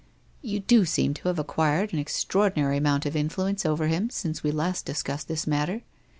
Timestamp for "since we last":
4.09-4.83